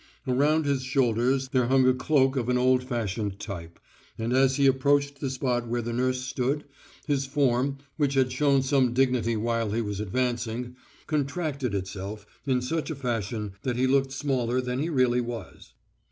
Around 0.27 0.65
his 0.65 0.81
shoulders 0.81 1.49
there 1.49 1.67
hung 1.67 1.87
a 1.87 1.93
cloak 1.93 2.35
of 2.35 2.49
an 2.49 2.57
old 2.57 2.83
fashioned 2.83 3.37
type, 3.39 3.79
and 4.17 4.33
as 4.33 4.55
he 4.55 4.65
approached 4.65 5.19
the 5.19 5.29
spot 5.29 5.67
where 5.67 5.83
the 5.83 5.93
nurse 5.93 6.21
stood, 6.21 6.63
his 7.05 7.27
form, 7.27 7.77
which 7.97 8.15
had 8.15 8.31
shown 8.31 8.63
some 8.63 8.95
dignity 8.95 9.35
while 9.35 9.73
he 9.73 9.81
was 9.83 9.99
advancing, 9.99 10.75
contracted 11.05 11.75
itself 11.75 12.25
in 12.47 12.63
such 12.63 12.89
a 12.89 12.95
fashion 12.95 13.51
that 13.61 13.75
he 13.77 13.85
looked 13.85 14.11
smaller 14.11 14.59
than 14.59 14.79
he 14.79 14.89
really 14.89 15.21
was. 15.21 15.75